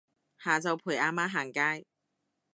[0.39, 1.85] 下晝陪阿媽行街